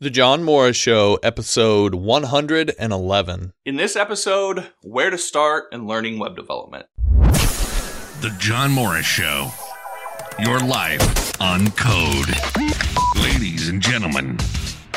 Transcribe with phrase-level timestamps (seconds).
[0.00, 3.52] The John Morris Show, episode 111.
[3.64, 6.86] In this episode, where to start in learning web development.
[7.02, 9.50] The John Morris Show.
[10.38, 12.28] Your life on code.
[13.16, 14.38] Ladies and gentlemen,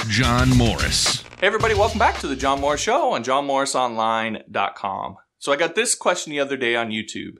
[0.07, 1.23] John Morris.
[1.39, 5.15] Hey, everybody, welcome back to the John Morris Show on johnmorrisonline.com.
[5.39, 7.37] So, I got this question the other day on YouTube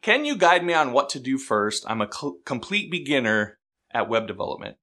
[0.00, 1.84] Can you guide me on what to do first?
[1.86, 3.58] I'm a cl- complete beginner
[3.92, 4.78] at web development.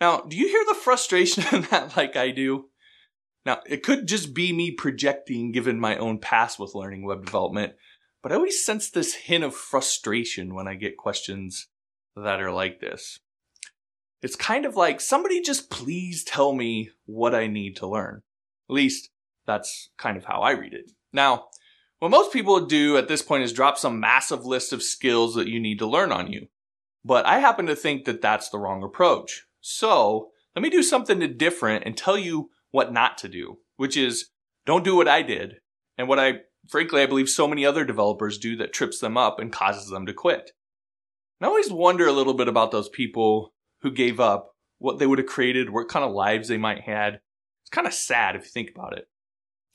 [0.00, 2.66] Now, do you hear the frustration in that like I do?
[3.44, 7.74] Now, it could just be me projecting given my own past with learning web development,
[8.22, 11.68] but I always sense this hint of frustration when I get questions
[12.14, 13.20] that are like this.
[14.20, 18.22] It's kind of like somebody just please tell me what I need to learn.
[18.68, 19.10] At least
[19.46, 20.90] that's kind of how I read it.
[21.12, 21.46] Now,
[22.00, 25.48] what most people do at this point is drop some massive list of skills that
[25.48, 26.48] you need to learn on you.
[27.04, 29.46] But I happen to think that that's the wrong approach.
[29.70, 34.30] So let me do something different and tell you what not to do, which is
[34.64, 35.56] don't do what I did
[35.98, 39.38] and what I, frankly, I believe so many other developers do that trips them up
[39.38, 40.52] and causes them to quit.
[41.38, 45.06] And I always wonder a little bit about those people who gave up, what they
[45.06, 47.20] would have created, what kind of lives they might had.
[47.62, 49.04] It's kind of sad if you think about it.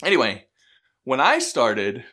[0.04, 0.48] Anyway,
[1.04, 2.04] when I started,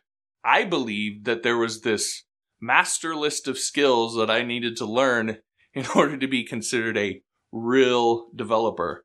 [0.44, 2.24] I believed that there was this
[2.60, 5.38] master list of skills that I needed to learn
[5.72, 9.04] in order to be considered a real developer.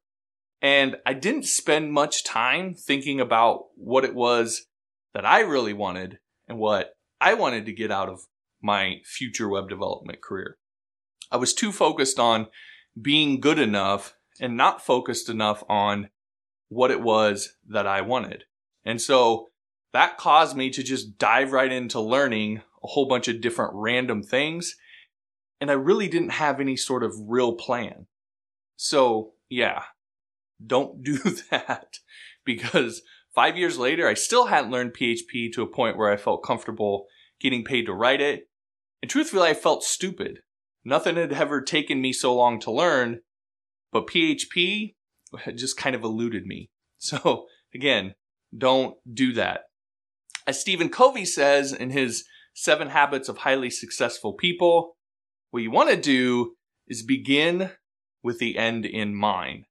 [0.61, 4.67] And I didn't spend much time thinking about what it was
[5.13, 8.21] that I really wanted and what I wanted to get out of
[8.61, 10.57] my future web development career.
[11.31, 12.47] I was too focused on
[12.99, 16.09] being good enough and not focused enough on
[16.69, 18.45] what it was that I wanted.
[18.83, 19.49] And so
[19.93, 24.21] that caused me to just dive right into learning a whole bunch of different random
[24.23, 24.75] things.
[25.61, 28.07] And I really didn't have any sort of real plan.
[28.75, 29.83] So, yeah,
[30.65, 31.17] don't do
[31.51, 31.99] that
[32.45, 33.01] because
[33.33, 37.05] five years later, I still hadn't learned PHP to a point where I felt comfortable
[37.39, 38.49] getting paid to write it.
[39.01, 40.39] And truthfully, I felt stupid.
[40.83, 43.21] Nothing had ever taken me so long to learn,
[43.91, 44.95] but PHP
[45.55, 46.69] just kind of eluded me.
[46.97, 48.15] So, again,
[48.57, 49.65] don't do that.
[50.47, 52.23] As Stephen Covey says in his
[52.55, 54.95] Seven Habits of Highly Successful People,
[55.51, 56.55] what you want to do
[56.87, 57.69] is begin
[58.25, 59.65] with the end in mind.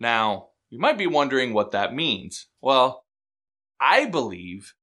[0.00, 2.48] Now, you might be wondering what that means.
[2.60, 3.04] Well,
[3.80, 4.74] I believe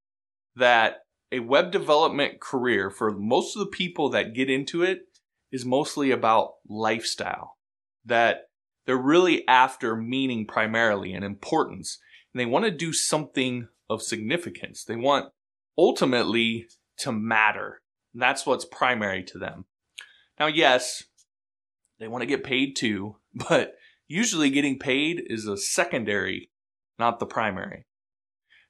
[0.56, 5.00] that a web development career for most of the people that get into it
[5.52, 7.58] is mostly about lifestyle.
[8.06, 8.44] That
[8.86, 11.98] they're really after meaning primarily and importance.
[12.32, 14.84] And they want to do something of significance.
[14.84, 15.32] They want
[15.76, 16.66] ultimately
[17.00, 17.82] to matter.
[18.14, 19.66] And that's what's primary to them.
[20.38, 21.04] Now, yes,
[22.00, 23.76] they want to get paid too, but
[24.08, 26.50] usually getting paid is a secondary,
[26.98, 27.86] not the primary.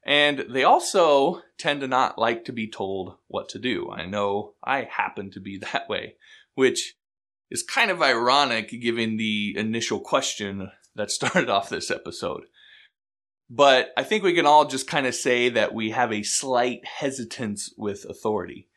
[0.04, 3.90] And they also tend to not like to be told what to do.
[3.90, 6.16] I know I happen to be that way,
[6.54, 6.96] which
[7.50, 12.42] is kind of ironic given the initial question that started off this episode.
[13.52, 16.84] But I think we can all just kind of say that we have a slight
[16.84, 18.68] hesitance with authority.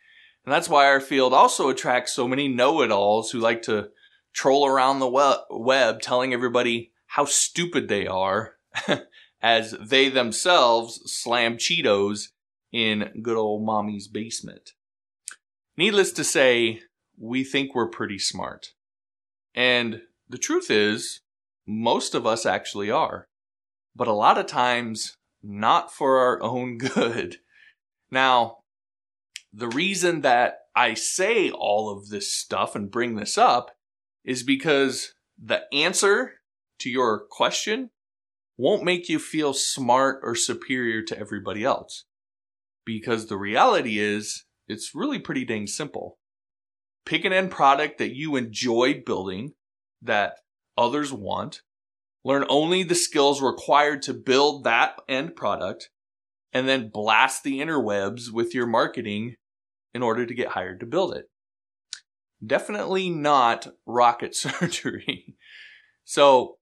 [0.46, 3.90] And that's why our field also attracts so many know it alls who like to
[4.34, 8.56] troll around the web telling everybody how stupid they are
[9.42, 12.30] as they themselves slam Cheetos
[12.72, 14.72] in good old mommy's basement.
[15.78, 16.82] Needless to say,
[17.18, 18.74] we think we're pretty smart.
[19.54, 21.22] And the truth is,
[21.68, 23.28] most of us actually are.
[23.96, 27.38] But a lot of times, not for our own good.
[28.10, 28.60] Now,
[29.54, 33.72] the reason that I say all of this stuff and bring this up
[34.24, 36.34] is because the answer
[36.80, 37.90] to your question
[38.58, 42.06] won't make you feel smart or superior to everybody else.
[42.86, 46.18] Because the reality is, it's really pretty dang simple.
[47.06, 49.54] Pick an end product that you enjoy building,
[50.02, 50.36] that
[50.78, 51.62] others want,
[52.24, 55.90] learn only the skills required to build that end product,
[56.54, 59.36] and then blast the interwebs with your marketing
[59.94, 61.26] in order to get hired to build it
[62.46, 65.36] definitely not rocket surgery.
[66.04, 66.58] so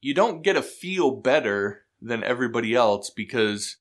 [0.00, 3.78] you don't get to feel better than everybody else because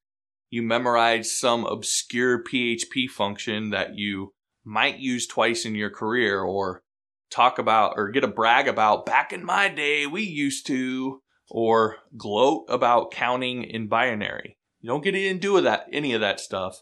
[0.50, 4.34] you memorize some obscure PHP function that you
[4.64, 6.82] might use twice in your career or
[7.30, 11.98] talk about or get a brag about back in my day we used to or
[12.18, 14.58] gloat about counting in binary.
[14.80, 16.82] You don't get into that any of that stuff.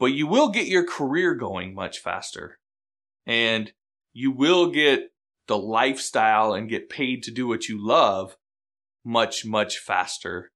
[0.00, 2.58] But you will get your career going much faster
[3.28, 3.72] and
[4.12, 5.12] you will get
[5.46, 8.36] the lifestyle and get paid to do what you love
[9.04, 10.50] much, much faster.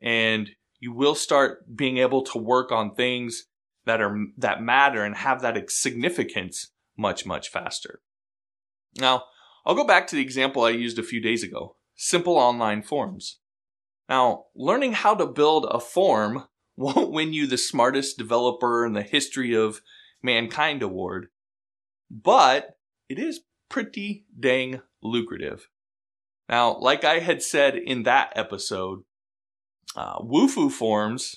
[0.00, 3.46] And you will start being able to work on things
[3.86, 8.00] that are, that matter and have that significance much, much faster.
[9.00, 9.24] Now,
[9.64, 11.76] I'll go back to the example I used a few days ago.
[11.96, 13.38] Simple online forms.
[14.08, 16.44] Now, learning how to build a form
[16.76, 19.80] won't win you the smartest developer in the history of
[20.22, 21.28] mankind award,
[22.10, 22.76] but
[23.08, 25.68] it is pretty dang lucrative.
[26.48, 29.04] Now, like I had said in that episode,
[29.94, 31.36] uh, Wufoo Forms,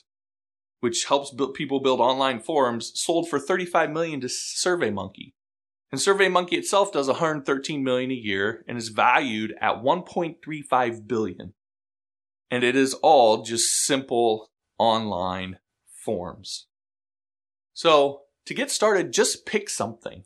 [0.79, 5.33] which helps build, people build online forums, sold for 35 million to SurveyMonkey.
[5.91, 11.53] And SurveyMonkey itself does 113 million a year and is valued at 1.35 billion.
[12.49, 16.67] And it is all just simple online forms.
[17.73, 20.23] So, to get started, just pick something.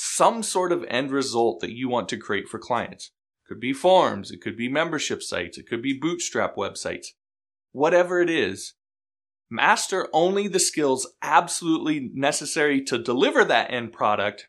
[0.00, 3.10] Some sort of end result that you want to create for clients.
[3.42, 7.08] It could be forms, it could be membership sites, it could be bootstrap websites.
[7.72, 8.74] Whatever it is,
[9.50, 14.46] master only the skills absolutely necessary to deliver that end product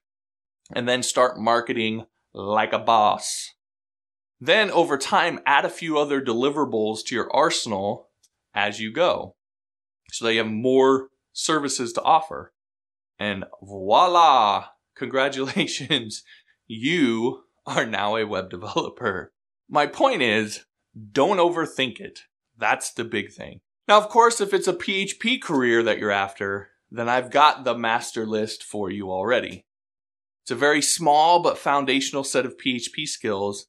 [0.72, 3.56] and then start marketing like a boss.
[4.40, 8.10] Then over time, add a few other deliverables to your arsenal
[8.54, 9.36] as you go
[10.12, 12.54] so that you have more services to offer.
[13.18, 14.68] And voila!
[15.00, 16.24] Congratulations!
[16.72, 19.34] You are now a web developer.
[19.68, 20.66] My point is,
[21.12, 22.26] don't overthink it.
[22.56, 23.62] That's the big thing.
[23.88, 27.76] Now, of course, if it's a PHP career that you're after, then I've got the
[27.76, 29.66] master list for you already.
[30.44, 33.66] It's a very small but foundational set of PHP skills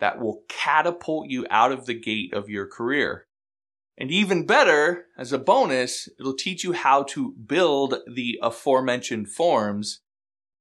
[0.00, 3.26] that will catapult you out of the gate of your career.
[3.96, 10.00] And even better, as a bonus, it'll teach you how to build the aforementioned forms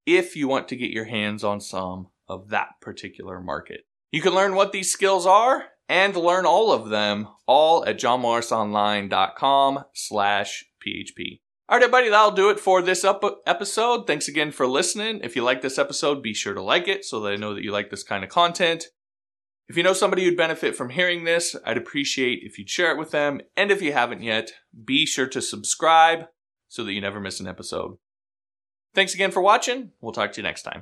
[0.06, 3.82] if you want to get your hands on some of that particular market.
[4.12, 9.84] You can learn what these skills are and learn all of them all at johnmorrisonline.com
[9.94, 11.42] slash php.
[11.70, 14.06] All right, everybody, that'll do it for this episode.
[14.06, 15.22] Thanks again for listening.
[15.24, 17.64] If you like this episode, be sure to like it so that I know that
[17.64, 18.86] you like this kind of content.
[19.70, 22.98] If you know somebody who'd benefit from hearing this, I'd appreciate if you'd share it
[23.00, 23.40] with them.
[23.56, 24.52] And if you haven't yet,
[24.86, 26.26] be sure to subscribe
[26.68, 27.98] so that you never miss an episode.
[28.94, 29.92] Thanks again for watching.
[30.02, 30.82] We'll talk to you next time.